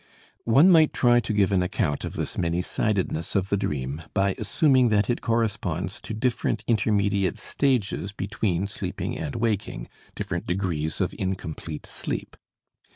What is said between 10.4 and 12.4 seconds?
degrees of incomplete sleep.